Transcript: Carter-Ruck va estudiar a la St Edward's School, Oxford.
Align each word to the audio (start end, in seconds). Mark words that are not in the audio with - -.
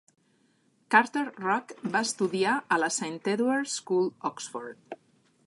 Carter-Ruck 0.95 1.75
va 1.97 2.01
estudiar 2.07 2.55
a 2.77 2.81
la 2.85 2.91
St 2.97 3.21
Edward's 3.35 3.77
School, 3.83 4.11
Oxford. 4.33 4.99